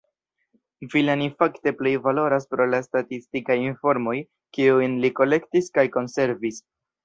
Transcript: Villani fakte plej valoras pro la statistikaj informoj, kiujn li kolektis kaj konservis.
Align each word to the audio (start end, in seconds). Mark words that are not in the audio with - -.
Villani 0.93 1.27
fakte 1.43 1.73
plej 1.81 1.91
valoras 2.07 2.49
pro 2.55 2.67
la 2.71 2.81
statistikaj 2.87 3.59
informoj, 3.67 4.17
kiujn 4.59 4.99
li 5.05 5.15
kolektis 5.23 5.73
kaj 5.79 5.89
konservis. 6.01 6.61